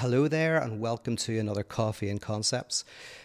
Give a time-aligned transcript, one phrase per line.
[0.00, 2.84] Hello there, and welcome to another Coffee and Concepts.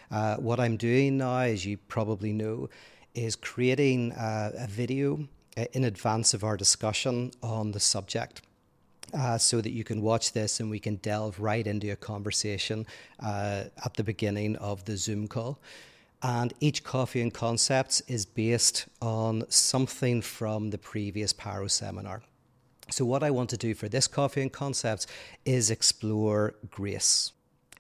[0.10, 2.70] Uh, what I'm doing now, as you probably know,
[3.14, 8.42] is creating uh, a video uh, in advance of our discussion on the subject.
[9.14, 12.86] Uh, so that you can watch this and we can delve right into a conversation
[13.20, 15.60] uh, at the beginning of the Zoom call.
[16.24, 22.22] And each Coffee and Concepts is based on something from the previous Paro seminar.
[22.92, 25.08] So, what I want to do for this Coffee and Concepts
[25.46, 27.32] is explore grace.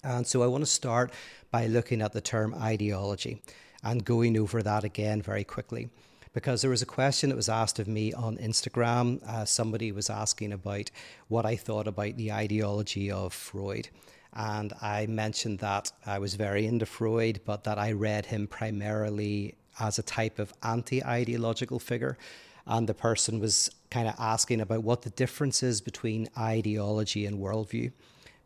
[0.03, 1.11] And so, I want to start
[1.51, 3.41] by looking at the term ideology
[3.83, 5.89] and going over that again very quickly.
[6.33, 9.21] Because there was a question that was asked of me on Instagram.
[9.27, 10.89] Uh, somebody was asking about
[11.27, 13.89] what I thought about the ideology of Freud.
[14.33, 19.55] And I mentioned that I was very into Freud, but that I read him primarily
[19.77, 22.17] as a type of anti ideological figure
[22.65, 27.39] and the person was kind of asking about what the difference is between ideology and
[27.39, 27.91] worldview.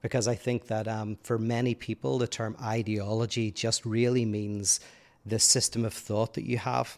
[0.02, 4.80] Because I think that um, for many people, the term ideology just really means
[5.26, 6.98] the system of thought that you have.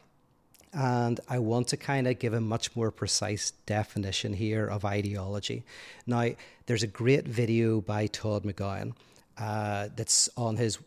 [0.74, 5.64] And I want to kind of give a much more precise definition here of ideology.
[6.06, 6.30] Now,
[6.66, 8.94] there's a great video by Todd McGowan
[9.38, 10.78] uh, that's on his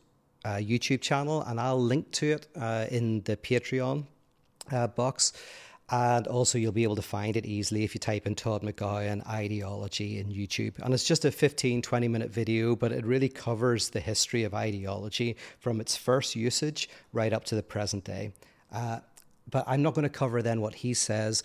[0.45, 4.05] uh, YouTube channel, and I'll link to it uh, in the Patreon
[4.71, 5.33] uh, box.
[5.91, 9.27] And also, you'll be able to find it easily if you type in Todd McGowan
[9.27, 10.79] ideology in YouTube.
[10.79, 14.55] And it's just a 15, 20 minute video, but it really covers the history of
[14.55, 18.33] ideology from its first usage right up to the present day.
[18.73, 19.01] Uh,
[19.51, 21.43] but I'm not going to cover then what he says,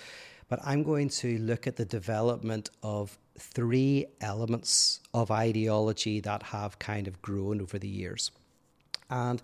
[0.48, 6.78] but I'm going to look at the development of three elements of ideology that have
[6.78, 8.30] kind of grown over the years.
[9.10, 9.42] And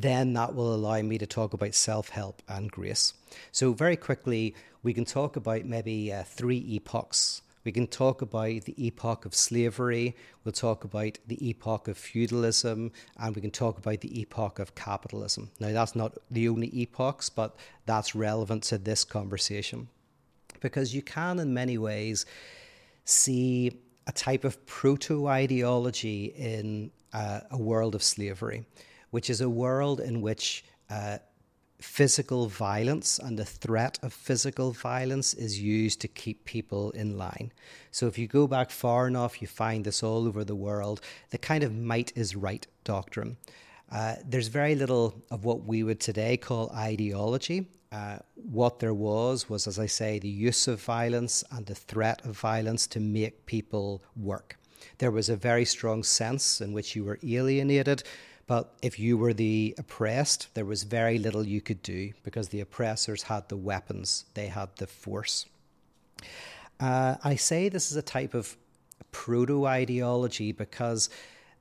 [0.00, 3.14] then that will allow me to talk about self help and grace.
[3.50, 7.42] So, very quickly, we can talk about maybe uh, three epochs.
[7.64, 12.92] We can talk about the epoch of slavery, we'll talk about the epoch of feudalism,
[13.18, 15.50] and we can talk about the epoch of capitalism.
[15.58, 19.88] Now, that's not the only epochs, but that's relevant to this conversation
[20.60, 22.24] because you can, in many ways,
[23.04, 28.64] see a type of proto ideology in uh, a world of slavery
[29.10, 31.18] which is a world in which uh,
[31.80, 37.52] physical violence and the threat of physical violence is used to keep people in line.
[37.92, 41.38] So if you go back far enough, you find this all over the world the
[41.38, 43.36] kind of might is right doctrine.
[43.90, 47.68] Uh, there's very little of what we would today call ideology.
[47.90, 52.22] Uh, what there was was, as I say, the use of violence and the threat
[52.24, 54.58] of violence to make people work.
[54.98, 58.02] There was a very strong sense in which you were alienated
[58.48, 62.60] but if you were the oppressed, there was very little you could do because the
[62.60, 65.44] oppressors had the weapons, they had the force.
[66.80, 68.56] Uh, I say this is a type of
[69.12, 71.10] proto ideology because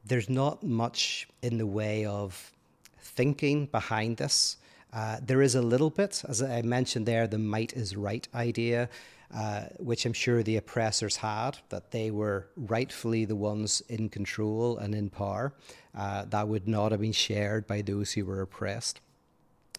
[0.05, 2.51] there's not much in the way of
[2.99, 4.55] thinking behind this.
[4.93, 8.89] Uh, there is a little bit, as I mentioned there, the might is right idea.
[9.35, 14.77] Uh, which I'm sure the oppressors had, that they were rightfully the ones in control
[14.77, 15.53] and in power.
[15.93, 19.01] Uh, that would not have been shared by those who were oppressed.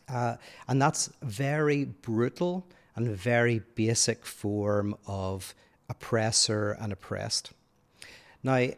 [0.06, 0.36] Uh,
[0.68, 5.54] and that's very brutal and very basic form of
[5.88, 7.52] oppressor and oppressed.
[8.42, 8.68] Now,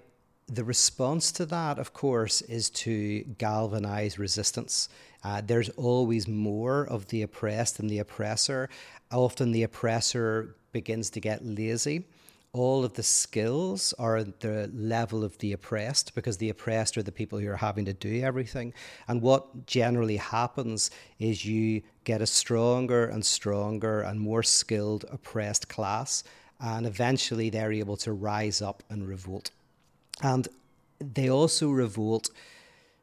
[0.46, 4.88] the response to that, of course, is to galvanize resistance.
[5.24, 8.68] Uh, there's always more of the oppressed than the oppressor.
[9.12, 12.04] Often the oppressor begins to get lazy,
[12.52, 17.02] all of the skills are at the level of the oppressed because the oppressed are
[17.02, 18.74] the people who are having to do everything.
[19.06, 25.68] And what generally happens is you get a stronger and stronger and more skilled oppressed
[25.68, 26.24] class,
[26.58, 29.52] and eventually they're able to rise up and revolt.
[30.22, 30.48] And
[30.98, 32.30] they also revolt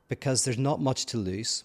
[0.09, 1.63] because there's not much to lose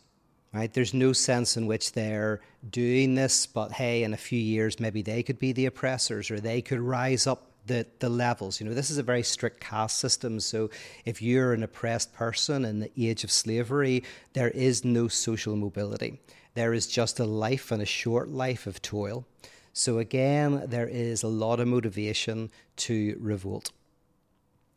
[0.53, 0.73] right?
[0.73, 5.03] There's no sense in which they're doing this, but hey, in a few years, maybe
[5.03, 8.61] they could be the oppressors or they could rise up the, the levels.
[8.61, 10.41] You know, this is a very strict caste system.
[10.41, 10.71] So
[11.05, 16.21] if you're an oppressed person in the age of slavery, there is no social mobility.
[16.55, 19.25] There is just a life and a short life of toil.
[19.73, 23.71] So again, there is a lot of motivation to revolt.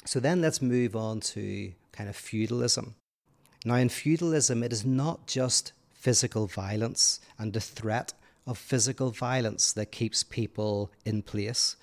[0.06, 2.96] So then let's move on to kind of feudalism.
[3.68, 8.14] Now, in feudalism, it is not just physical violence and the threat
[8.46, 11.76] of physical violence that keeps people in place.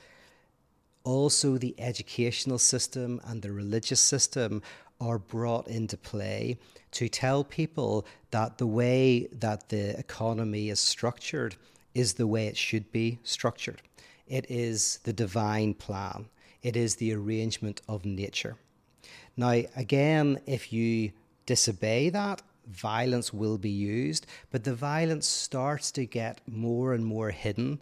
[1.03, 4.63] Also, the educational system and the religious system
[5.01, 6.57] are brought into play
[6.93, 11.57] to tell people that the way that the economy is structured
[11.95, 13.83] is the way it should be structured.
[14.29, 16.27] It is the divine plan,
[16.63, 18.57] it is the arrangement of nature.
[19.37, 21.11] Now, again, if you
[21.53, 27.31] disobey that, violence will be used, but the violence starts to get more and more
[27.31, 27.79] hidden.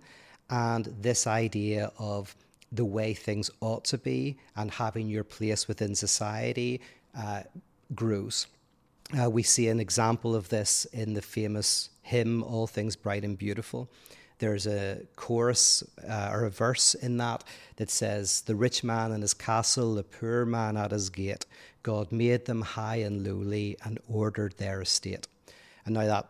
[0.48, 2.34] And this idea of
[2.72, 6.80] the way things ought to be and having your place within society
[7.16, 7.42] uh,
[7.94, 8.48] grows.
[9.16, 13.38] Uh, we see an example of this in the famous hymn, All Things Bright and
[13.38, 13.88] Beautiful.
[14.40, 17.44] There's a chorus uh, or a verse in that
[17.76, 21.46] that says, The rich man in his castle, the poor man at his gate,
[21.82, 25.28] God made them high and lowly and ordered their estate.
[25.84, 26.28] And now that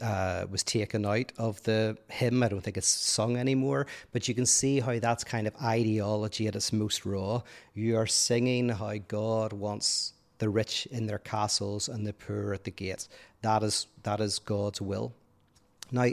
[0.00, 2.42] uh, was taken out of the hymn.
[2.42, 6.48] I don't think it's sung anymore, but you can see how that's kind of ideology
[6.48, 7.42] at its most raw.
[7.74, 12.64] You are singing how God wants the rich in their castles and the poor at
[12.64, 13.08] the gates.
[13.42, 15.12] That is that is God's will.
[15.90, 16.08] Now,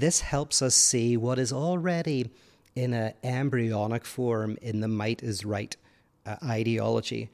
[0.00, 2.30] this helps us see what is already
[2.76, 5.76] in an embryonic form in the might is right
[6.24, 7.28] uh, ideology,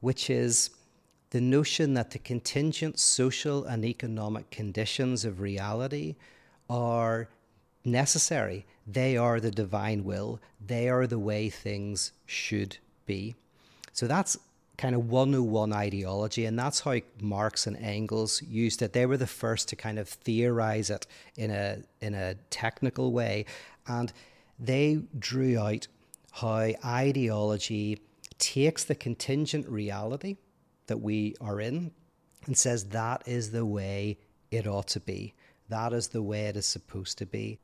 [0.00, 0.70] which is
[1.30, 6.14] the notion that the contingent social and economic conditions of reality
[6.70, 7.28] are
[7.84, 8.64] necessary.
[8.86, 13.34] They are the divine will, they are the way things should be.
[13.92, 14.38] So that's
[14.76, 18.92] kind of 101 ideology, and that's how Marx and Engels used it.
[18.92, 21.06] They were the first to kind of theorize it
[21.36, 23.46] in a in a technical way,
[23.86, 24.12] and
[24.58, 25.86] they drew out
[26.32, 28.00] how ideology
[28.38, 30.36] takes the contingent reality
[30.86, 31.90] that we are in
[32.46, 34.18] and says that is the way
[34.50, 35.34] it ought to be.
[35.68, 37.58] That is the way it is supposed to be.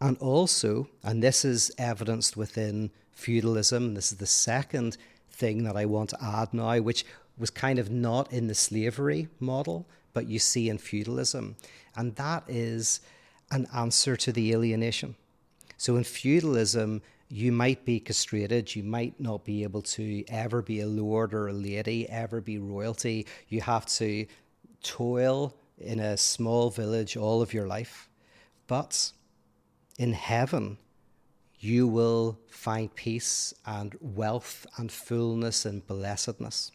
[0.00, 4.96] And also, and this is evidenced within feudalism, this is the second
[5.40, 7.04] thing that I want to add now, which
[7.36, 11.56] was kind of not in the slavery model, but you see in feudalism.
[11.96, 13.00] And that is
[13.50, 15.16] an answer to the alienation.
[15.76, 20.80] So in feudalism, you might be castrated, you might not be able to ever be
[20.80, 23.26] a lord or a lady, ever be royalty.
[23.48, 24.26] You have to
[24.82, 28.08] toil in a small village all of your life.
[28.66, 29.12] But
[29.98, 30.76] in heaven,
[31.60, 36.72] you will find peace and wealth and fullness and blessedness.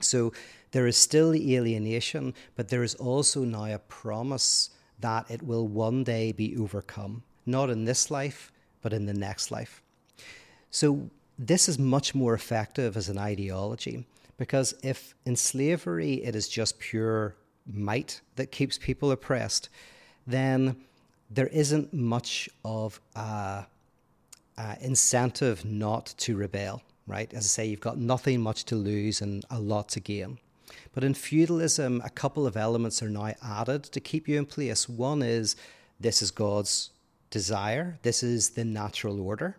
[0.00, 0.32] So
[0.70, 4.70] there is still alienation, but there is also now a promise
[5.00, 8.52] that it will one day be overcome, not in this life,
[8.82, 9.82] but in the next life.
[10.70, 14.06] So, this is much more effective as an ideology
[14.36, 17.34] because if in slavery it is just pure
[17.66, 19.68] might that keeps people oppressed,
[20.26, 20.76] then
[21.30, 23.66] there isn't much of a,
[24.56, 27.32] a incentive not to rebel, right?
[27.32, 30.38] As I say, you've got nothing much to lose and a lot to gain.
[30.94, 34.88] But in feudalism, a couple of elements are now added to keep you in place.
[34.88, 35.56] One is
[36.00, 36.90] this is God's
[37.30, 39.56] desire, this is the natural order.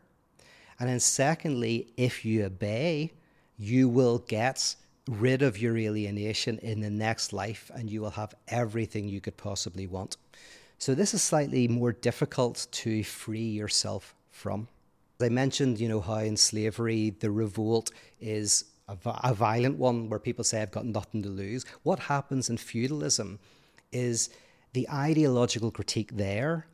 [0.80, 3.12] And then, secondly, if you obey,
[3.58, 4.76] you will get
[5.08, 9.38] rid of your alienation in the next life and you will have everything you could
[9.38, 10.18] possibly want.
[10.78, 14.68] So, this is slightly more difficult to free yourself from.
[15.20, 20.10] As I mentioned, you know, how in slavery the revolt is a, a violent one
[20.10, 21.66] where people say, I've got nothing to lose.
[21.84, 23.40] What happens in feudalism
[23.92, 24.30] is
[24.74, 26.68] the ideological critique there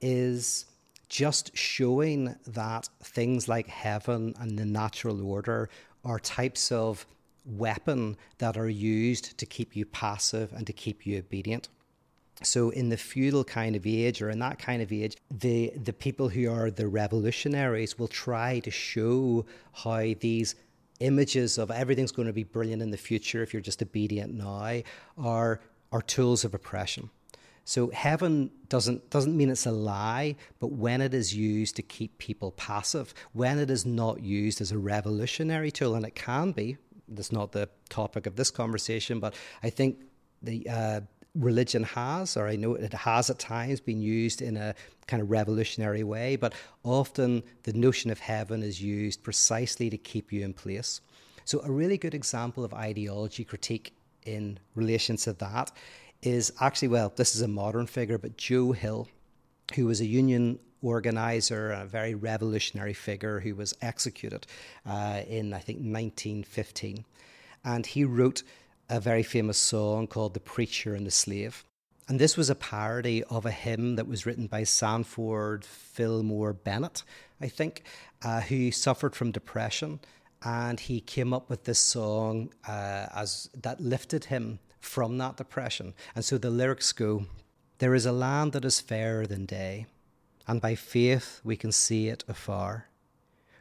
[0.00, 0.66] is
[1.08, 5.68] just showing that things like heaven and the natural order
[6.04, 7.04] are types of
[7.44, 11.68] weapon that are used to keep you passive and to keep you obedient.
[12.42, 15.92] So in the feudal kind of age or in that kind of age, the the
[15.92, 20.54] people who are the revolutionaries will try to show how these
[21.00, 24.80] images of everything's going to be brilliant in the future if you're just obedient now
[25.18, 25.60] are
[25.92, 27.10] are tools of oppression.
[27.64, 32.16] So heaven doesn't doesn't mean it's a lie, but when it is used to keep
[32.18, 36.78] people passive, when it is not used as a revolutionary tool, and it can be,
[37.06, 39.98] that's not the topic of this conversation, but I think
[40.42, 41.00] the uh,
[41.34, 44.74] religion has, or I know it has at times been used in a
[45.06, 50.32] kind of revolutionary way, but often the notion of heaven is used precisely to keep
[50.32, 51.00] you in place.
[51.44, 53.94] So, a really good example of ideology critique
[54.24, 55.72] in relation to that
[56.22, 59.08] is actually, well, this is a modern figure, but Joe Hill,
[59.74, 64.46] who was a union organizer a very revolutionary figure who was executed
[64.86, 67.04] uh, in, I think, 1915.
[67.64, 68.42] And he wrote
[68.90, 71.64] a very famous song called The Preacher and the Slave.
[72.08, 77.04] And this was a parody of a hymn that was written by Sanford Fillmore Bennett,
[77.40, 77.84] I think,
[78.22, 80.00] uh, who suffered from depression.
[80.42, 85.94] And he came up with this song uh, as that lifted him from that depression.
[86.16, 87.26] And so the lyrics go
[87.78, 89.86] There is a land that is fairer than day,
[90.48, 92.88] and by faith we can see it afar.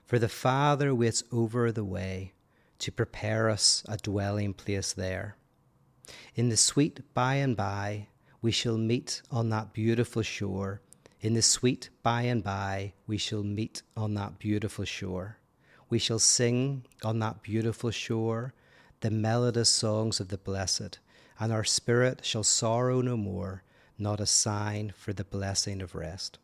[0.05, 2.33] For the Father waits over the way
[2.79, 5.35] to prepare us a dwelling place there.
[6.35, 8.07] In the sweet by and by,
[8.41, 10.81] we shall meet on that beautiful shore.
[11.21, 15.37] In the sweet by and by, we shall meet on that beautiful shore.
[15.89, 18.53] We shall sing on that beautiful shore
[19.01, 20.99] the melodious songs of the blessed,
[21.39, 23.63] and our spirit shall sorrow no more,
[23.97, 26.37] not a sign for the blessing of rest.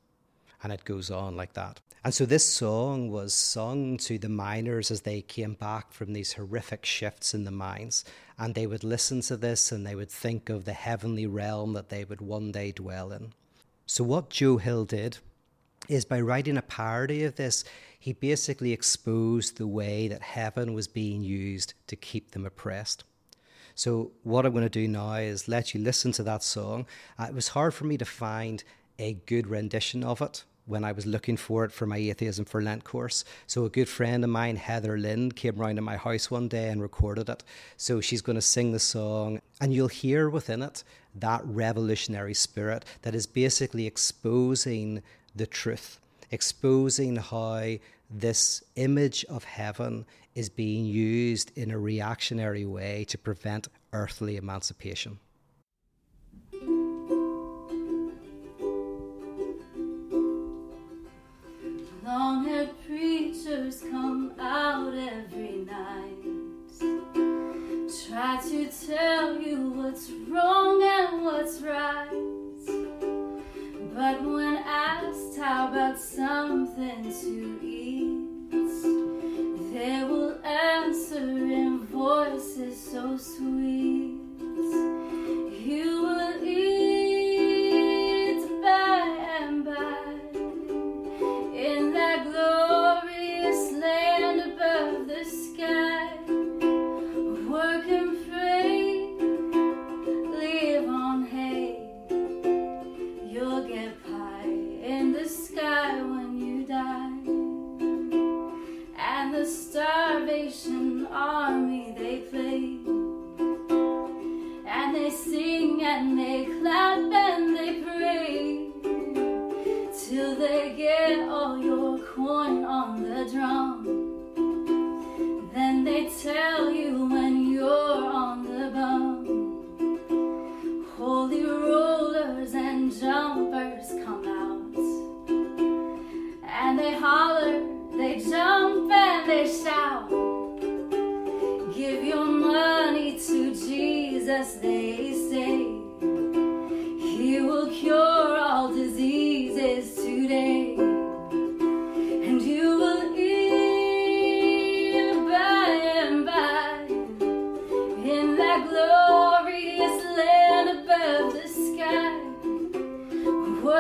[0.65, 1.79] And it goes on like that.
[2.03, 6.33] And so this song was sung to the miners as they came back from these
[6.33, 8.03] horrific shifts in the mines.
[8.39, 11.89] And they would listen to this and they would think of the heavenly realm that
[11.89, 13.33] they would one day dwell in.
[13.85, 15.19] So, what Joe Hill did
[15.87, 17.63] is by writing a parody of this,
[17.99, 23.03] he basically exposed the way that heaven was being used to keep them oppressed.
[23.75, 26.87] So, what I'm going to do now is let you listen to that song.
[27.19, 28.63] Uh, it was hard for me to find
[28.97, 32.61] a good rendition of it when I was looking for it for my Atheism for
[32.61, 33.23] Lent course.
[33.47, 36.69] So a good friend of mine, Heather Lynn, came round to my house one day
[36.69, 37.43] and recorded it.
[37.77, 40.83] So she's going to sing the song, and you'll hear within it
[41.15, 45.01] that revolutionary spirit that is basically exposing
[45.35, 45.99] the truth,
[46.31, 47.75] exposing how
[48.09, 55.19] this image of heaven is being used in a reactionary way to prevent earthly emancipation.
[63.91, 66.23] Come out every night.
[68.07, 72.09] Try to tell you what's wrong and what's right.
[73.93, 78.51] But when asked how about something to eat,
[79.73, 84.21] they will answer in voices so sweet.
[85.65, 86.84] You will eat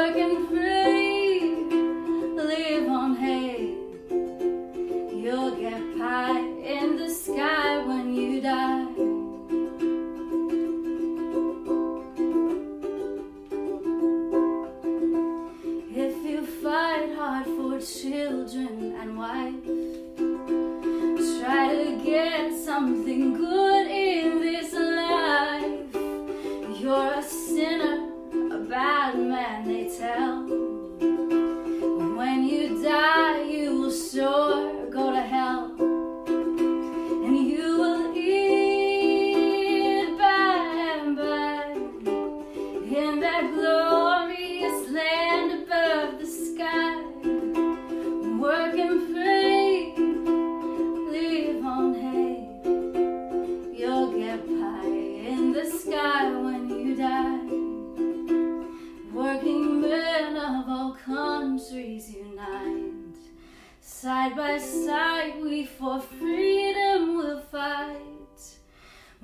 [0.05, 0.37] I can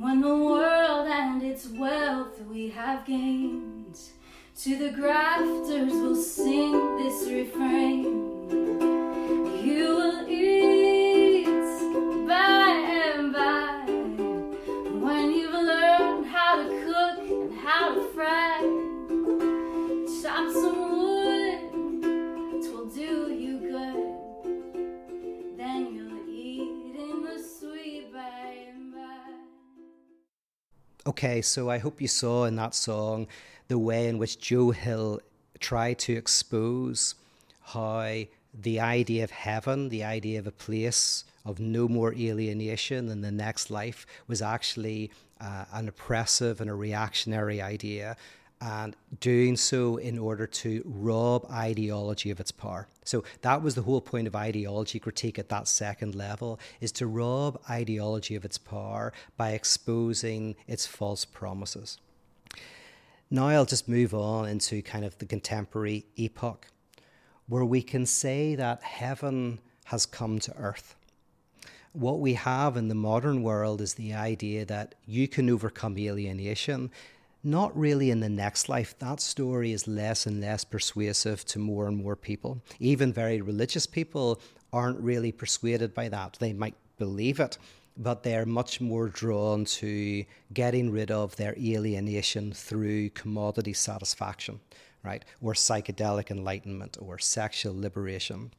[0.01, 3.99] When the world and its wealth we have gained,
[4.63, 8.30] to the grafters we'll sing this refrain.
[31.23, 33.27] Okay, so I hope you saw in that song
[33.67, 35.19] the way in which Joe Hill
[35.59, 37.13] tried to expose
[37.61, 38.23] how
[38.59, 43.29] the idea of heaven, the idea of a place of no more alienation in the
[43.29, 48.17] next life was actually uh, an oppressive and a reactionary idea
[48.61, 52.87] and doing so in order to rob ideology of its power.
[53.03, 57.07] So that was the whole point of ideology critique at that second level is to
[57.07, 61.97] rob ideology of its power by exposing its false promises.
[63.31, 66.67] Now I'll just move on into kind of the contemporary epoch
[67.47, 70.95] where we can say that heaven has come to earth.
[71.93, 76.91] What we have in the modern world is the idea that you can overcome alienation
[77.43, 78.97] not really in the next life.
[78.99, 82.61] That story is less and less persuasive to more and more people.
[82.79, 84.39] Even very religious people
[84.71, 86.37] aren't really persuaded by that.
[86.39, 87.57] They might believe it,
[87.97, 94.59] but they're much more drawn to getting rid of their alienation through commodity satisfaction,
[95.03, 95.25] right?
[95.41, 98.51] Or psychedelic enlightenment or sexual liberation.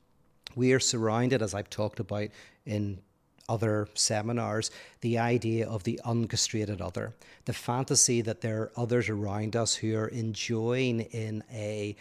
[0.54, 2.28] We are surrounded, as I've talked about
[2.66, 3.00] in
[3.48, 4.70] other seminars,
[5.00, 9.96] the idea of the uncastrated other, the fantasy that there are others around us who
[9.96, 11.96] are enjoying in a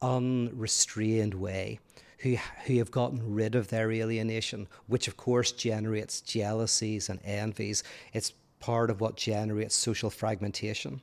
[0.00, 1.78] unrestrained way,
[2.18, 7.82] who, who have gotten rid of their alienation, which of course generates jealousies and envies.
[8.12, 11.00] It's part of what generates social fragmentation.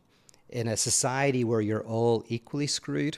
[0.50, 3.18] In a society where you're all equally screwed,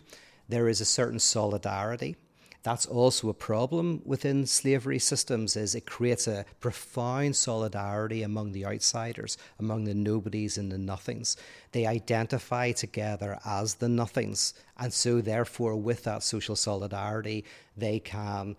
[0.49, 2.15] there is a certain solidarity
[2.63, 8.65] that's also a problem within slavery systems is it creates a profound solidarity among the
[8.65, 11.37] outsiders, among the nobodies and the nothings.
[11.71, 14.53] They identify together as the nothings.
[14.77, 18.55] And so therefore with that social solidarity, they can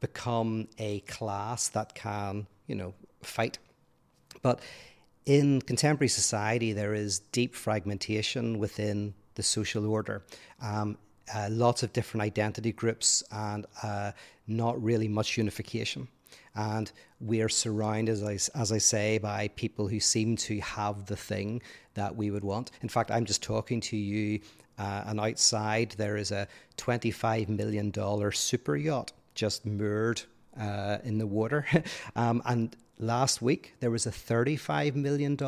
[0.00, 3.58] become a class that can, you know, fight.
[4.40, 4.60] But
[5.26, 10.24] in contemporary society, there is deep fragmentation within the social order.
[10.60, 10.96] Um,
[11.34, 14.12] uh, lots of different identity groups and uh,
[14.46, 16.08] not really much unification.
[16.54, 21.06] And we are surrounded, as I, as I say, by people who seem to have
[21.06, 21.62] the thing
[21.94, 22.70] that we would want.
[22.82, 24.40] In fact, I'm just talking to you,
[24.78, 27.92] uh, and outside there is a $25 million
[28.32, 30.22] super yacht just moored
[30.58, 31.66] uh, in the water.
[32.16, 35.38] um, and last week there was a $35 million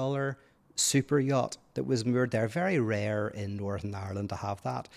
[0.77, 2.49] super yacht that was moored there.
[2.49, 4.89] Very rare in Northern Ireland to have that.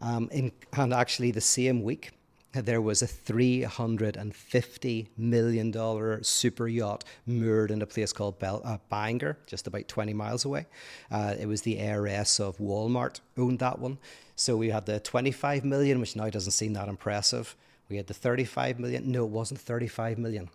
[0.00, 2.12] Um, in, and actually, the same week,
[2.52, 9.66] there was a $350 million super yacht moored in a place called Bel- uh, just
[9.66, 10.66] about 20 miles away.
[11.10, 13.98] Uh, it was the heiress of Walmart, owned that one.
[14.34, 17.54] So we had the 25 million, which now doesn't seem that impressive.
[17.88, 19.12] We had the 35 million.
[19.12, 20.48] No, it wasn't 35 million.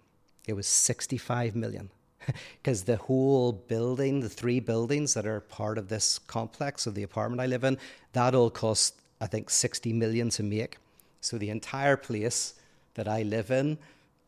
[0.48, 1.90] It was 65 million.
[2.62, 7.04] Because the whole building, the three buildings that are part of this complex of the
[7.04, 7.78] apartment I live in,
[8.14, 10.78] that all cost I think, 60 million to make.
[11.22, 12.54] So the entire place
[12.96, 13.78] that I live in,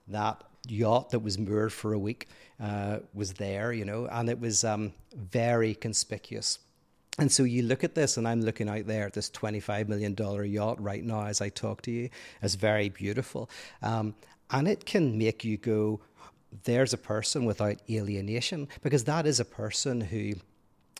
[0.08, 2.28] that yacht that was moored for a week,
[2.60, 6.60] uh, was there, you know, and it was um, very conspicuous.
[7.19, 10.15] And so you look at this, and I'm looking out there at this $25 million
[10.52, 12.10] yacht right now as I talk to you.
[12.41, 13.50] It's very beautiful.
[13.82, 14.13] Um,
[14.52, 16.00] and it can make you go,
[16.63, 20.34] there's a person without alienation, because that is a person who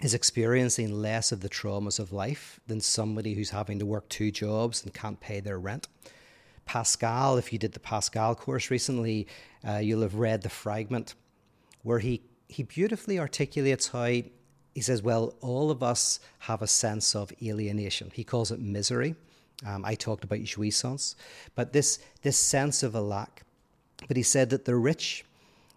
[0.02, 4.32] is experiencing less of the traumas of life than somebody who's having to work two
[4.32, 5.88] jobs and can't pay their rent.
[6.66, 9.28] Pascal, if you did the Pascal course recently,
[9.68, 11.16] uh, you'll have read the fragment
[11.82, 17.16] where he, he beautifully articulates how he says, Well, all of us have a sense
[17.16, 18.12] of alienation.
[18.14, 19.16] He calls it misery.
[19.66, 21.16] Um, I talked about jouissance,
[21.56, 23.42] but this, this sense of a lack.
[24.08, 25.26] But he said that the rich,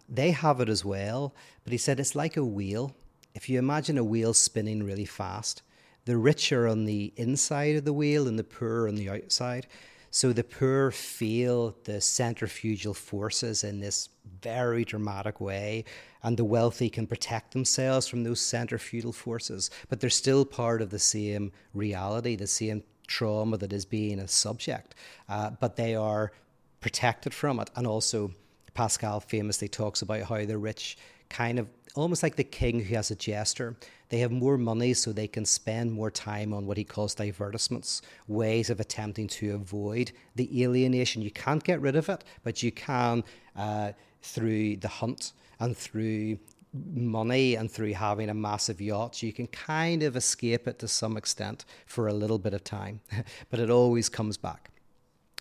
[0.07, 2.95] they have it as well, but he said it's like a wheel
[3.33, 5.61] if you imagine a wheel spinning really fast,
[6.05, 9.67] the rich are on the inside of the wheel and the poor on the outside.
[10.09, 14.09] So the poor feel the centrifugal forces in this
[14.41, 15.85] very dramatic way,
[16.21, 20.89] and the wealthy can protect themselves from those centrifugal forces, but they're still part of
[20.89, 24.95] the same reality, the same trauma that is being a subject,
[25.29, 26.33] uh, but they are
[26.81, 27.69] protected from it.
[27.75, 28.31] And also,
[28.73, 30.97] Pascal famously talks about how the rich
[31.31, 33.75] kind of almost like the king who has a jester.
[34.09, 38.01] They have more money so they can spend more time on what he calls divertissements,
[38.27, 41.21] ways of attempting to avoid the alienation.
[41.21, 43.23] You can't get rid of it, but you can
[43.55, 43.91] uh,
[44.21, 46.37] through the hunt and through
[46.73, 51.17] money and through having a massive yacht, you can kind of escape it to some
[51.17, 53.01] extent for a little bit of time,
[53.49, 54.69] but it always comes back.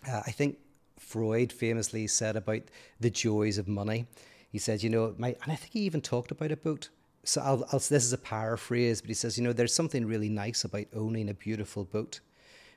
[0.09, 0.59] Uh, I think
[0.99, 2.63] Freud famously said about
[2.99, 4.07] the joys of money
[4.51, 6.89] he said, you know, my, and I think he even talked about a boat.
[7.25, 10.29] So I'll, I'll, this is a paraphrase, but he says, you know, there's something really
[10.29, 12.21] nice about owning a beautiful boat.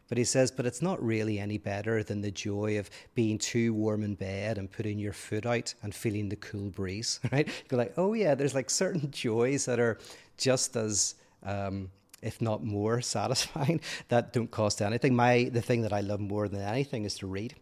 [0.09, 3.73] But he says, but it's not really any better than the joy of being too
[3.73, 7.47] warm in bed and putting your foot out and feeling the cool breeze, right?
[7.69, 9.97] You're like, oh yeah, there's like certain joys that are
[10.38, 11.89] just as um,
[12.23, 16.47] if not more satisfying that don't cost anything my the thing that i love more
[16.47, 17.55] than anything is to read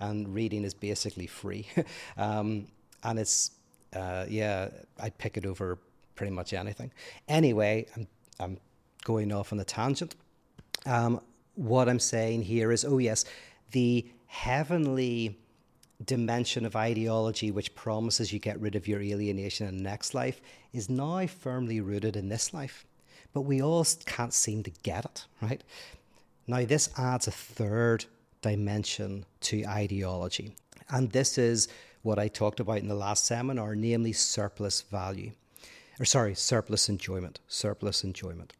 [0.00, 1.66] and reading is basically free
[2.16, 2.66] um,
[3.06, 3.52] and it's
[3.94, 4.68] uh, yeah
[5.00, 5.78] i'd pick it over
[6.14, 6.90] pretty much anything
[7.28, 8.06] anyway i'm,
[8.38, 8.58] I'm
[9.04, 10.14] going off on a tangent
[10.84, 11.20] um,
[11.54, 13.24] what i'm saying here is oh yes
[13.72, 15.38] the heavenly
[16.04, 20.42] dimension of ideology which promises you get rid of your alienation in the next life
[20.74, 22.84] is now firmly rooted in this life
[23.36, 25.62] but we all can't seem to get it, right?
[26.46, 28.06] Now, this adds a third
[28.40, 30.56] dimension to ideology.
[30.88, 31.68] And this is
[32.06, 35.32] what I talked about in the last seminar, namely surplus value.
[35.98, 37.40] Or, sorry, surplus enjoyment.
[37.48, 38.52] Surplus enjoyment.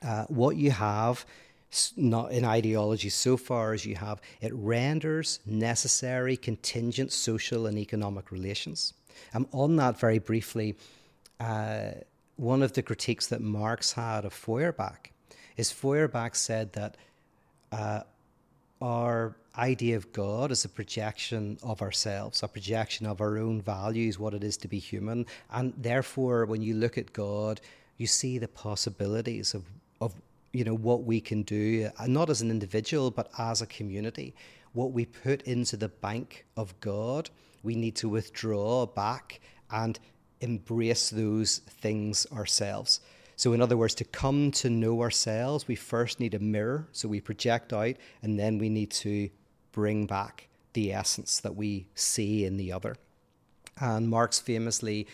[0.00, 1.26] Uh, what you have
[1.96, 8.30] not in ideology so far as you have it renders necessary contingent social and economic
[8.30, 8.94] relations.
[9.34, 10.76] Um, on that, very briefly,
[11.40, 11.90] uh,
[12.36, 15.10] one of the critiques that Marx had of Feuerbach
[15.56, 16.96] is Feuerbach said that
[17.72, 18.00] uh,
[18.80, 24.18] our idea of God is a projection of ourselves, a projection of our own values,
[24.18, 25.26] what it is to be human.
[25.50, 27.60] And therefore, when you look at God,
[27.96, 29.64] you see the possibilities of,
[30.00, 30.14] of
[30.52, 34.34] you know, what we can do, uh, not as an individual, but as a community.
[34.72, 37.30] What we put into the bank of God,
[37.62, 39.40] we need to withdraw back
[39.70, 39.98] and
[40.40, 43.00] embrace those things ourselves.
[43.36, 46.88] So, in other words, to come to know ourselves, we first need a mirror.
[46.92, 49.30] So, we project out, and then we need to
[49.78, 52.96] bring back the essence that we see in the other.
[53.80, 55.06] And Marx famously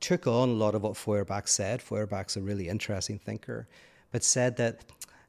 [0.00, 1.82] took on a lot of what Feuerbach said.
[1.82, 3.68] Feuerbach's a really interesting thinker,
[4.10, 4.80] but said that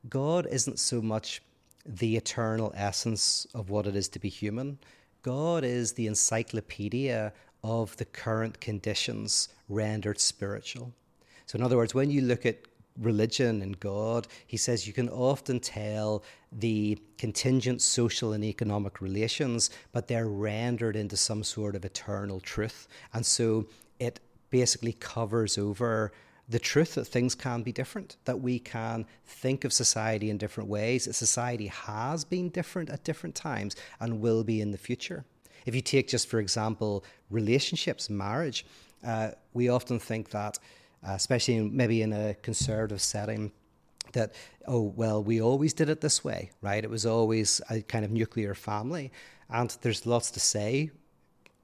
[0.09, 1.41] God isn't so much
[1.85, 4.79] the eternal essence of what it is to be human.
[5.21, 7.33] God is the encyclopedia
[7.65, 10.93] of the current conditions rendered spiritual.
[11.45, 12.59] So, in other words, when you look at
[13.01, 19.69] religion and God, he says you can often tell the contingent social and economic relations,
[19.91, 22.87] but they're rendered into some sort of eternal truth.
[23.13, 23.67] And so
[23.99, 26.11] it basically covers over
[26.49, 30.69] the truth that things can be different, that we can think of society in different
[30.69, 35.23] ways, that society has been different at different times and will be in the future.
[35.65, 38.65] If you take just, for example, relationships, marriage,
[39.05, 40.59] uh, we often think that,
[41.07, 43.51] uh, especially in, maybe in a conservative setting,
[44.13, 44.33] that,
[44.67, 46.83] oh, well, we always did it this way, right?
[46.83, 49.11] It was always a kind of nuclear family.
[49.49, 50.91] And there's lots to say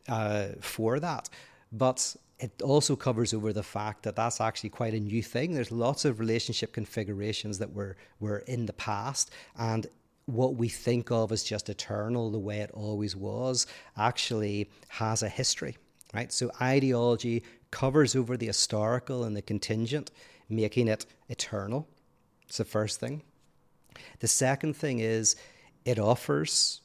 [0.07, 1.29] uh, for that.
[1.71, 5.53] But it also covers over the fact that that's actually quite a new thing.
[5.53, 9.31] There's lots of relationship configurations that were, were in the past.
[9.57, 9.87] And
[10.25, 13.65] what we think of as just eternal, the way it always was,
[13.97, 15.77] actually has a history,
[16.13, 16.31] right?
[16.31, 20.11] So ideology covers over the historical and the contingent,
[20.49, 21.87] making it eternal.
[22.47, 23.23] It's the first thing.
[24.19, 25.35] The second thing is
[25.85, 26.81] it offers,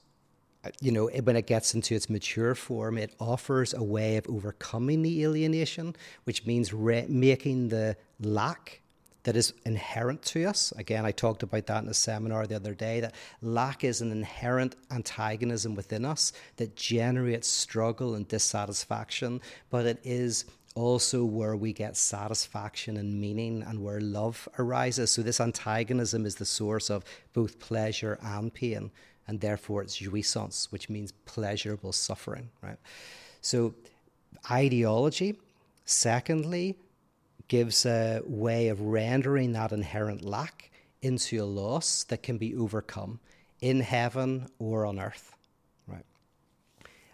[0.64, 4.26] uh, you know, when it gets into its mature form, it offers a way of
[4.28, 8.80] overcoming the alienation, which means re- making the lack
[9.24, 10.72] that is inherent to us.
[10.76, 14.10] Again, I talked about that in a seminar the other day that lack is an
[14.10, 19.40] inherent antagonism within us that generates struggle and dissatisfaction,
[19.70, 25.11] but it is also where we get satisfaction and meaning and where love arises.
[25.11, 28.90] So, this antagonism is the source of both pleasure and pain,
[29.26, 32.78] and therefore it's jouissance, which means pleasurable suffering, right?
[33.40, 33.74] So,
[34.50, 35.38] ideology,
[35.85, 36.76] secondly,
[37.48, 40.70] gives a way of rendering that inherent lack
[41.02, 43.20] into a loss that can be overcome
[43.61, 45.35] in heaven or on earth.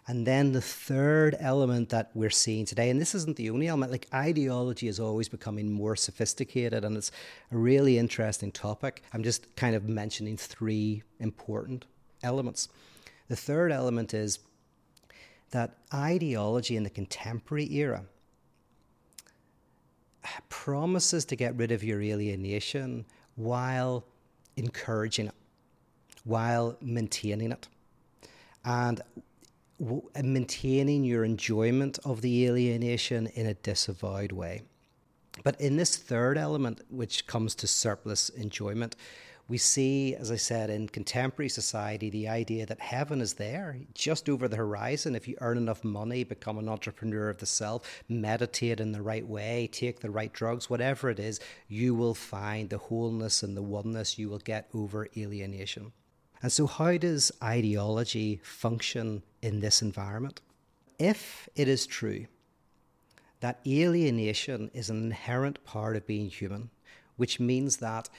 [0.09, 3.91] And then the third element that we're seeing today, and this isn't the only element,
[3.91, 7.11] like ideology is always becoming more sophisticated and it's
[7.51, 9.03] a really interesting topic.
[9.13, 11.85] I'm just kind of mentioning three important
[12.23, 12.69] elements.
[13.27, 14.39] The third element is
[15.51, 18.01] that ideology in the contemporary era
[20.49, 24.05] promises to get rid of your alienation while
[24.57, 25.35] encouraging it,
[26.23, 27.67] while maintaining it,
[28.65, 29.01] and
[29.81, 34.61] Uh, maintaining your enjoyment of the alienation in a disavowed way.
[35.43, 38.97] But in this third element, which comes to surplus enjoyment,
[39.49, 44.29] We see, as I said, in contemporary society, the idea that heaven is there, just
[44.29, 45.15] over the horizon.
[45.15, 49.27] If you earn enough money, become an entrepreneur of the self, meditate in the right
[49.27, 53.63] way, take the right drugs, whatever it is, you will find the wholeness and the
[53.63, 55.93] oneness you will get over alienation.
[56.41, 60.41] And so, how does ideology function in this environment?
[60.97, 62.27] If it is true
[63.41, 66.69] that alienation is an inherent part of being human,
[67.15, 68.09] which means that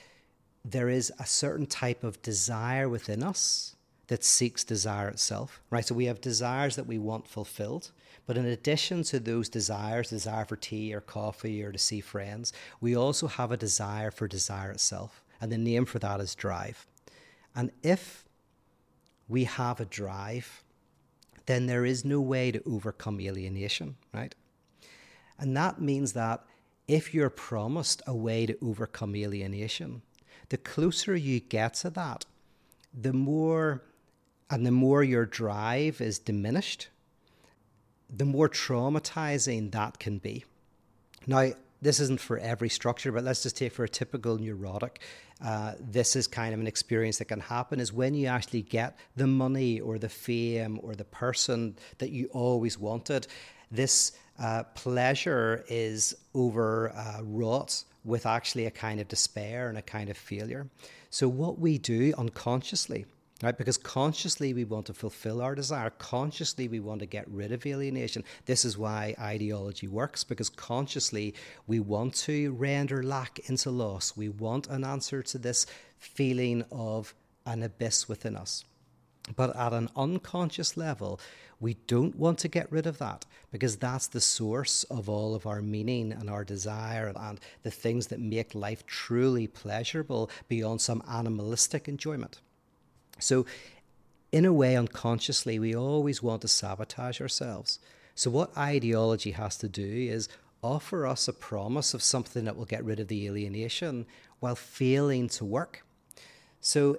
[0.65, 3.77] there is a certain type of desire within us
[4.09, 5.87] that seeks desire itself, right?
[5.87, 7.93] So we have desires that we want fulfilled.
[8.27, 12.53] But in addition to those desires, desire for tea or coffee or to see friends,
[12.81, 15.23] we also have a desire for desire itself.
[15.41, 16.87] And the name for that is drive.
[17.55, 18.25] And if
[19.29, 20.63] we have a drive,
[21.47, 24.35] then there is no way to overcome alienation, right?
[25.39, 26.45] And that means that
[26.87, 30.03] if you're promised a way to overcome alienation,
[30.49, 32.27] the closer you get to that,
[32.93, 33.83] the more
[34.51, 36.89] and the more your drive is diminished,
[38.09, 40.45] the more traumatizing that can be.
[41.27, 45.01] Now, this isn't for every structure, but let's just take for a typical neurotic.
[45.43, 48.99] Uh, this is kind of an experience that can happen is when you actually get
[49.17, 53.27] the money or the fame or the person that you always wanted.
[53.71, 60.11] This uh, pleasure is overwrought uh, with actually a kind of despair and a kind
[60.11, 60.69] of failure.
[61.11, 63.07] So, what we do unconsciously,
[63.43, 67.53] right, because consciously we want to fulfill our desire, consciously we want to get rid
[67.53, 68.25] of alienation.
[68.47, 71.35] This is why ideology works, because consciously
[71.67, 74.17] we want to render lack into loss.
[74.17, 75.67] We want an answer to this
[75.99, 77.15] feeling of
[77.47, 78.65] an abyss within us.
[79.37, 81.21] But at an unconscious level,
[81.61, 85.47] we don't want to get rid of that because that's the source of all of
[85.47, 91.03] our meaning and our desire and the things that make life truly pleasurable beyond some
[91.09, 92.41] animalistic enjoyment.
[93.21, 93.47] So,
[94.33, 97.79] in a way, unconsciously, we always want to sabotage ourselves.
[98.15, 100.29] So, what ideology has to do is
[100.63, 104.07] offer us a promise of something that will get rid of the alienation
[104.41, 105.85] while failing to work.
[106.61, 106.99] So,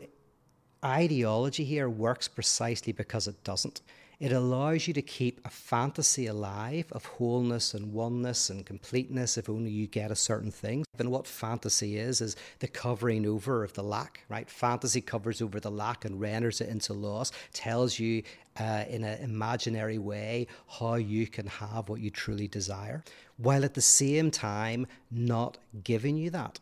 [0.83, 3.81] ideology here works precisely because it doesn't.
[4.21, 9.49] It allows you to keep a fantasy alive of wholeness and oneness and completeness if
[9.49, 10.85] only you get a certain thing.
[10.99, 14.47] And what fantasy is, is the covering over of the lack, right?
[14.47, 18.21] Fantasy covers over the lack and renders it into loss, tells you
[18.59, 23.03] uh, in an imaginary way how you can have what you truly desire,
[23.37, 26.59] while at the same time not giving you that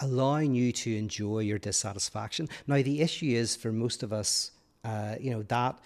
[0.00, 2.48] allowing you to enjoy your dissatisfaction.
[2.68, 4.52] Now, the issue is for most of us,
[4.84, 5.76] uh, you know, that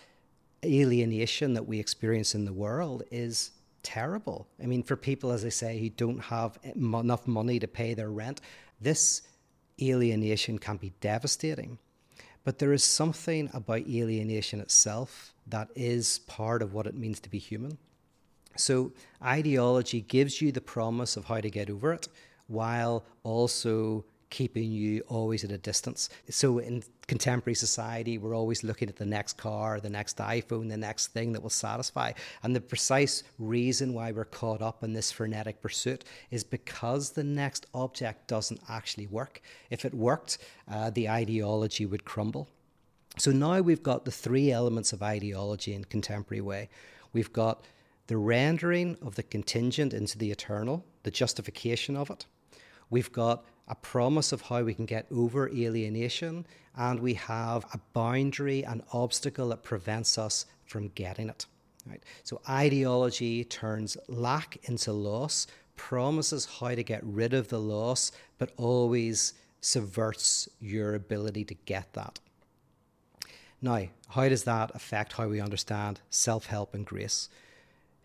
[0.65, 3.51] alienation that we experience in the world is
[3.83, 4.47] terrible.
[4.63, 8.11] I mean, for people, as I say, who don't have enough money to pay their
[8.11, 8.41] rent,
[8.81, 9.23] this
[9.81, 11.79] alienation can be devastating.
[12.45, 17.31] But there is something about alienation itself that is part of what it means to
[17.31, 17.79] be human.
[18.57, 22.09] So, ideology gives you the promise of how to get over it
[22.49, 26.09] while also keeping you always at a distance.
[26.31, 30.77] So in contemporary society, we're always looking at the next car, the next iPhone, the
[30.79, 32.13] next thing that will satisfy.
[32.43, 37.23] And the precise reason why we're caught up in this frenetic pursuit is because the
[37.23, 39.43] next object doesn't actually work.
[39.69, 42.49] If it worked, uh, the ideology would crumble.
[43.19, 46.71] So now we've got the three elements of ideology in contemporary way.
[47.13, 47.63] We've got
[48.07, 52.25] the rendering of the contingent into the eternal, the justification of it.
[52.89, 56.47] We've got a promise of how we can get over alienation,
[56.77, 61.47] and we have a boundary, an obstacle that prevents us from getting it.
[61.87, 62.03] Right?
[62.23, 65.47] So ideology turns lack into loss,
[65.77, 71.93] promises how to get rid of the loss, but always subverts your ability to get
[71.95, 72.21] that.
[73.61, 77.29] Now, how does that affect how we understand self help and grace?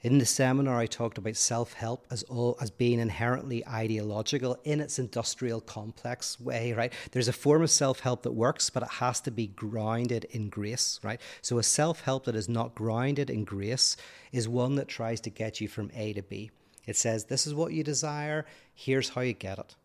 [0.03, 2.23] In the seminar, I talked about self help as
[2.61, 6.93] as being inherently ideological in its industrial complex way, right?
[7.11, 10.49] There's a form of self help that works, but it has to be grounded in
[10.49, 11.19] grace, right?
[11.41, 13.97] So a self help that is not grounded in grace
[14.31, 16.51] is one that tries to get you from A to B.
[16.85, 19.75] It says, This is what you desire, here's how you get it.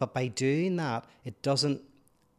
[0.00, 1.82] But by doing that, it doesn't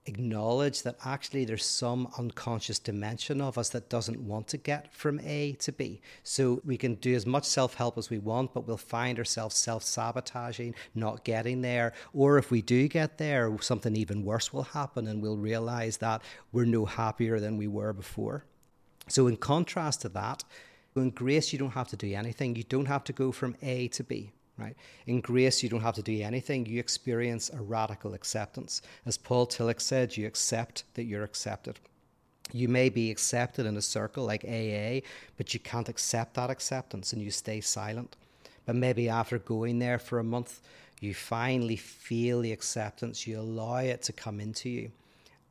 [0.09, 5.19] acknowledge that actually there's some unconscious dimension of us that doesn't want to get from
[5.21, 6.01] A to B.
[6.23, 9.55] So we can do as much self help as we want, but we'll find ourselves
[9.55, 11.93] self sabotaging, not getting there.
[12.13, 16.21] Or if we do get there, something even worse will happen and we'll realize that
[16.51, 18.45] we're no happier than we were before.
[19.07, 20.43] So, in contrast to that,
[20.95, 22.55] in grace, you don't have to do anything.
[22.55, 24.75] You don't have to go from A to B right?
[25.07, 26.65] In grace, you don't have to do anything.
[26.65, 28.81] You experience a radical acceptance.
[29.05, 31.79] As Paul Tillich said, you accept that you're accepted.
[32.51, 35.05] You may be accepted in a circle like AA,
[35.37, 38.15] but you can't accept that acceptance and you stay silent.
[38.65, 40.61] But maybe after going there for a month,
[40.99, 44.91] you finally feel the acceptance, you allow it to come into you.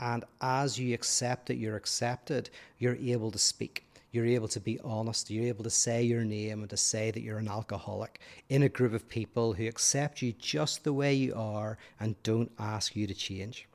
[0.00, 3.84] And as you accept that you're accepted, you're able to speak.
[4.10, 5.30] You're able to be honest.
[5.30, 8.68] You're able to say your name and to say that you're an alcoholic in a
[8.68, 13.06] group of people who accept you just the way you are and don't ask you
[13.06, 13.68] to change.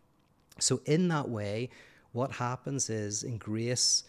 [0.59, 1.69] So, in that way,
[2.11, 4.03] what happens is in grace,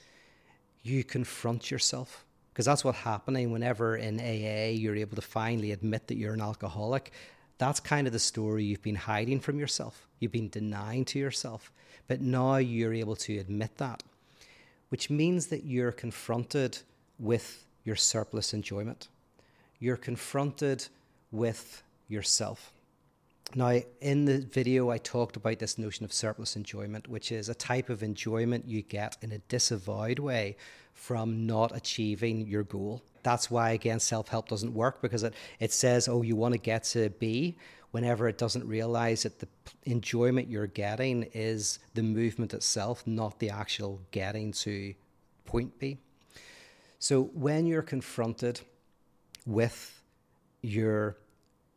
[0.82, 6.06] you confront yourself because that's what's happening whenever in AA you're able to finally admit
[6.06, 7.12] that you're an alcoholic.
[7.58, 10.06] That's kind of the story you've been hiding from yourself.
[10.20, 11.72] You've been denying to yourself.
[12.06, 14.02] But now you're able to admit that,
[14.88, 16.78] which means that you're confronted
[17.18, 19.08] with your surplus enjoyment.
[19.78, 20.86] You're confronted
[21.30, 22.72] with yourself.
[23.54, 27.54] Now, in the video, I talked about this notion of surplus enjoyment, which is a
[27.54, 30.56] type of enjoyment you get in a disavowed way
[30.92, 33.02] from not achieving your goal.
[33.22, 36.58] That's why, again, self help doesn't work because it, it says, oh, you want to
[36.58, 37.56] get to B,
[37.94, 39.46] whenever it doesn't realize that the
[39.84, 44.92] enjoyment you're getting is the movement itself, not the actual getting to
[45.44, 45.98] point B.
[46.98, 48.62] So when you're confronted
[49.46, 50.02] with
[50.60, 51.18] your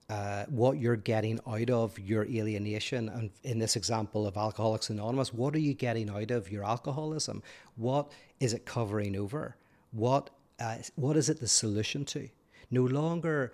[0.09, 5.31] uh, what you're getting out of your alienation, and in this example of Alcoholics Anonymous,
[5.31, 7.43] what are you getting out of your alcoholism?
[7.75, 9.55] What is it covering over?
[9.91, 12.27] What uh, what is it the solution to?
[12.71, 13.53] No longer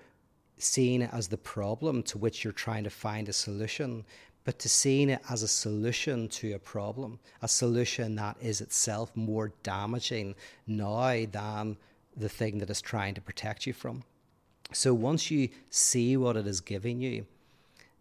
[0.64, 4.06] seeing it as the problem to which you're trying to find a solution,
[4.44, 9.16] but to seeing it as a solution to a problem, a solution that is itself
[9.16, 10.36] more damaging
[10.68, 11.78] now than
[12.16, 14.04] the thing that is trying to protect you from.
[14.72, 17.26] So once you see what it is giving you,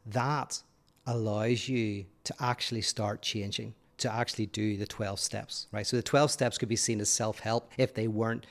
[0.06, 0.62] that
[1.06, 5.86] allows you to actually start changing, to actually do the 12 steps, right?
[5.86, 8.46] So the 12 steps could be seen as self help if they weren't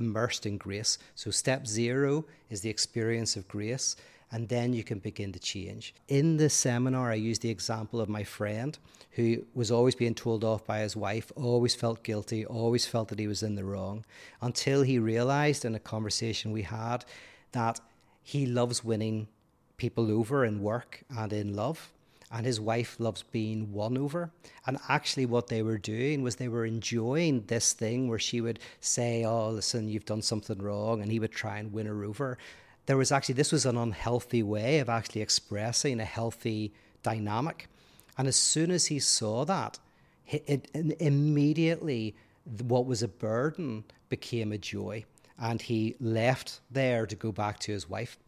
[0.00, 0.98] immersed in grace.
[1.14, 3.96] So, step zero is the experience of grace,
[4.30, 5.94] and then you can begin to change.
[6.08, 8.78] In the seminar, I used the example of my friend
[9.12, 13.18] who was always being told off by his wife, always felt guilty, always felt that
[13.18, 14.04] he was in the wrong,
[14.40, 17.04] until he realized in a conversation we had
[17.52, 17.80] that
[18.22, 19.28] he loves winning
[19.76, 21.92] people over in work and in love
[22.32, 24.32] and his wife loves being won over.
[24.66, 28.58] And actually, what they were doing was they were enjoying this thing where she would
[28.80, 32.38] say, Oh, listen, you've done something wrong, and he would try and win her over.
[32.86, 37.68] There was actually, this was an unhealthy way of actually expressing a healthy dynamic.
[38.16, 39.78] And as soon as he saw that,
[40.26, 45.04] it, it, immediately what was a burden became a joy.
[45.38, 48.18] And he left there to go back to his wife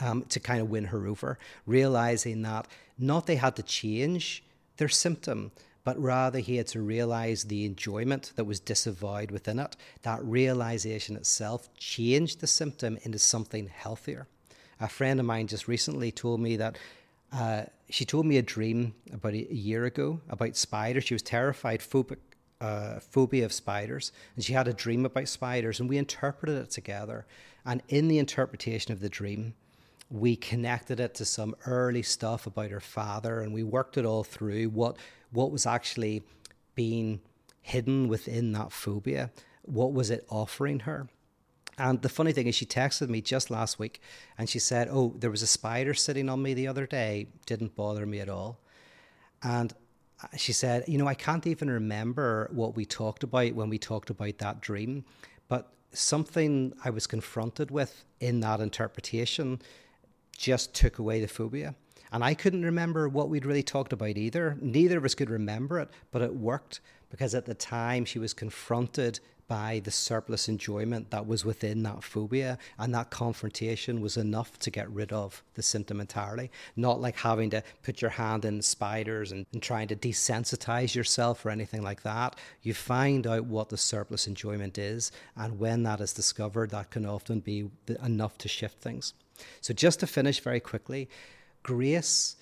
[0.00, 2.66] um, to kind of win her over, realizing that
[2.98, 4.44] not they had to change
[4.76, 5.50] their symptom,
[5.84, 9.76] but rather he had to realize the enjoyment that was disavowed within it.
[10.02, 14.26] That realization itself changed the symptom into something healthier.
[14.80, 16.78] A friend of mine just recently told me that
[17.32, 21.04] uh, she told me a dream about a year ago about spiders.
[21.04, 22.18] She was terrified, phobic,
[22.60, 26.70] uh, phobia of spiders, and she had a dream about spiders, and we interpreted it
[26.70, 27.26] together.
[27.64, 29.54] And in the interpretation of the dream,
[30.10, 34.24] we connected it to some early stuff about her father and we worked it all
[34.24, 34.96] through what
[35.30, 36.22] what was actually
[36.74, 37.20] being
[37.62, 39.30] hidden within that phobia.
[39.62, 41.08] What was it offering her?
[41.78, 44.00] And the funny thing is she texted me just last week
[44.36, 47.28] and she said oh there was a spider sitting on me the other day.
[47.46, 48.58] Didn't bother me at all.
[49.42, 49.72] And
[50.36, 54.10] she said you know i can't even remember what we talked about when we talked
[54.10, 55.04] about that dream
[55.48, 59.60] but something i was confronted with in that interpretation
[60.40, 61.74] just took away the phobia.
[62.12, 64.56] And I couldn't remember what we'd really talked about either.
[64.60, 68.32] Neither of us could remember it, but it worked because at the time she was
[68.32, 74.56] confronted by the surplus enjoyment that was within that phobia, and that confrontation was enough
[74.60, 76.52] to get rid of the symptom entirely.
[76.76, 81.44] Not like having to put your hand in spiders and, and trying to desensitize yourself
[81.44, 82.36] or anything like that.
[82.62, 87.04] You find out what the surplus enjoyment is, and when that is discovered, that can
[87.04, 87.70] often be
[88.04, 89.14] enough to shift things.
[89.60, 91.08] So, just to finish very quickly,
[91.62, 92.36] grace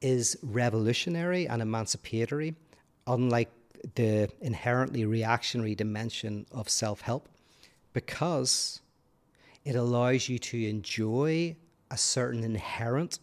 [0.00, 2.54] is revolutionary and emancipatory,
[3.06, 3.50] unlike
[3.94, 7.28] the inherently reactionary dimension of self help,
[7.92, 8.80] because
[9.64, 11.56] it allows you to enjoy
[11.90, 13.18] a certain inherent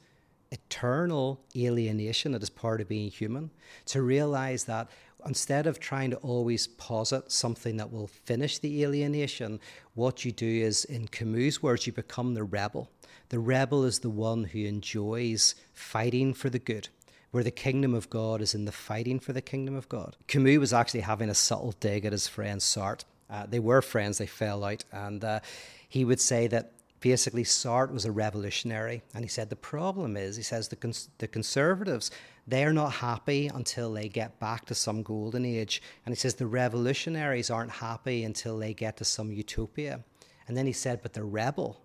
[0.52, 3.52] eternal alienation that is part of being human,
[3.86, 4.90] to realize that
[5.26, 9.60] instead of trying to always posit something that will finish the alienation,
[9.96, 12.90] what you do is, in Camus' words, you become the rebel.
[13.30, 16.90] The rebel is the one who enjoys fighting for the good,
[17.32, 20.18] where the kingdom of God is in the fighting for the kingdom of God.
[20.28, 23.06] Camus was actually having a subtle dig at his friend Sartre.
[23.30, 25.40] Uh, they were friends, they fell out, and uh,
[25.88, 29.02] he would say that basically Sartre was a revolutionary.
[29.14, 32.12] And he said the problem is, he says the, cons- the conservatives,
[32.48, 35.82] they're not happy until they get back to some golden age.
[36.06, 40.04] And he says the revolutionaries aren't happy until they get to some utopia.
[40.48, 41.80] And then he said, but the rebel,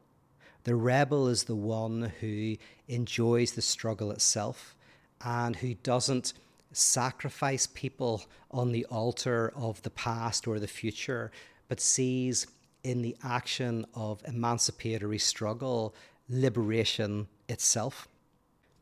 [0.64, 2.56] the rebel is the one who
[2.88, 4.74] enjoys the struggle itself
[5.22, 6.32] and who doesn't
[6.72, 11.30] sacrifice people on the altar of the past or the future,
[11.68, 12.46] but sees
[12.82, 15.94] in the action of emancipatory struggle
[16.28, 18.08] liberation itself.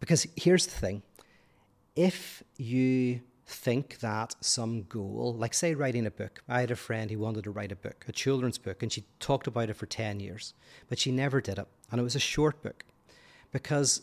[0.01, 1.03] Because here's the thing
[1.95, 7.11] if you think that some goal, like say writing a book, I had a friend
[7.11, 9.87] who wanted to write a book, a children's book, and she talked about it for
[9.87, 10.55] 10 years,
[10.89, 11.67] but she never did it.
[11.91, 12.85] And it was a short book
[13.51, 14.03] because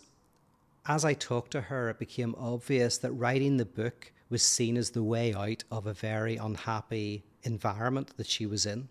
[0.85, 4.91] as I talked to her, it became obvious that writing the book was seen as
[4.91, 8.89] the way out of a very unhappy environment that she was in.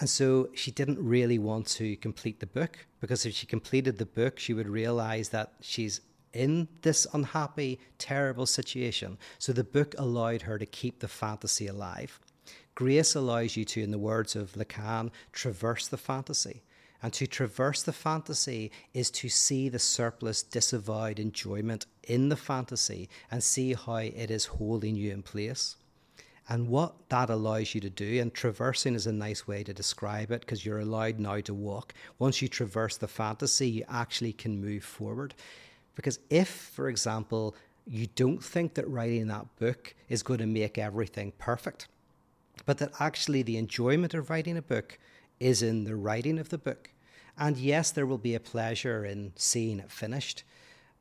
[0.00, 4.06] And so she didn't really want to complete the book because if she completed the
[4.06, 6.00] book, she would realize that she's
[6.34, 9.16] in this unhappy, terrible situation.
[9.38, 12.20] So the book allowed her to keep the fantasy alive.
[12.74, 16.62] Grace allows you to, in the words of Lacan, traverse the fantasy.
[17.02, 23.08] And to traverse the fantasy is to see the surplus disavowed enjoyment in the fantasy
[23.30, 25.76] and see how it is holding you in place.
[26.48, 30.30] And what that allows you to do, and traversing is a nice way to describe
[30.30, 31.94] it because you're allowed now to walk.
[32.18, 35.34] Once you traverse the fantasy, you actually can move forward.
[35.94, 37.54] Because if, for example,
[37.86, 41.88] you don't think that writing that book is going to make everything perfect,
[42.66, 44.98] but that actually the enjoyment of writing a book
[45.40, 46.90] is in the writing of the book.
[47.36, 50.44] And yes, there will be a pleasure in seeing it finished,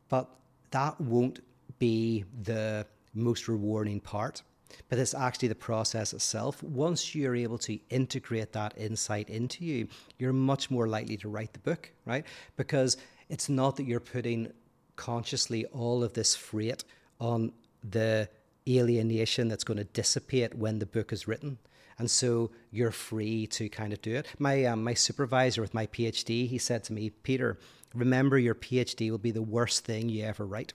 [0.10, 0.30] but
[0.72, 1.40] that won't
[1.80, 4.42] be the most rewarding part.
[4.90, 6.64] But it's actually the process itself.
[6.64, 9.88] Once you're able to integrate that insight into you,
[10.18, 12.26] you're much more likely to write the book, right?
[12.58, 12.98] Because
[13.30, 14.52] it's not that you're putting
[14.96, 16.84] consciously all of this freight
[17.20, 17.52] on
[17.84, 18.30] the
[18.68, 21.58] alienation that's going to dissipate when the book is written.
[22.00, 24.28] And so you're free to kind of do it.
[24.40, 27.60] My, um, my supervisor with my PhD, he said to me, Peter,
[27.94, 30.74] remember your PhD will be the worst thing you ever write.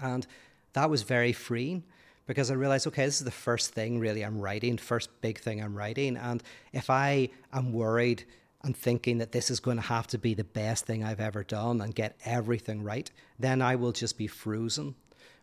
[0.00, 0.26] And
[0.72, 1.84] that was very freeing
[2.26, 5.62] because I realized, okay, this is the first thing really I'm writing, first big thing
[5.62, 6.16] I'm writing.
[6.16, 8.24] And if I am worried
[8.64, 11.44] and thinking that this is going to have to be the best thing I've ever
[11.44, 14.94] done and get everything right, then I will just be frozen.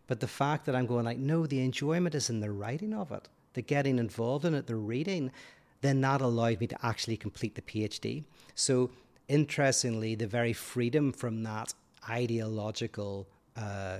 [0.08, 3.12] But the fact that I'm going like, no, the enjoyment is in the writing of
[3.12, 5.30] it, the getting involved in it, the reading,
[5.82, 8.24] then that allowed me to actually complete the PhD.
[8.56, 8.90] So
[9.28, 11.72] interestingly, the very freedom from that
[12.08, 13.98] ideological uh,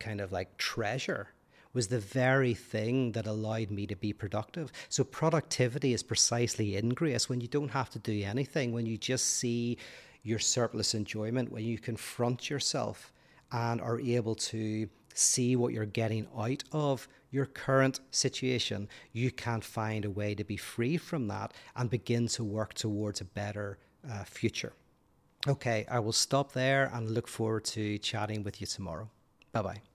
[0.00, 1.28] kind of like treasure
[1.74, 4.72] was the very thing that allowed me to be productive.
[4.88, 8.96] So, productivity is precisely in grace when you don't have to do anything, when you
[8.96, 9.76] just see
[10.22, 13.12] your surplus enjoyment, when you confront yourself
[13.52, 19.60] and are able to see what you're getting out of your current situation, you can
[19.60, 23.78] find a way to be free from that and begin to work towards a better
[24.10, 24.72] uh, future.
[25.46, 29.10] Okay, I will stop there and look forward to chatting with you tomorrow.
[29.52, 29.93] Bye bye.